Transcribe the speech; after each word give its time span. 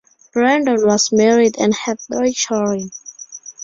Brandon 0.33 0.79
was 0.83 1.11
married 1.11 1.57
and 1.59 1.75
had 1.75 1.99
three 1.99 2.33
children. 2.33 2.89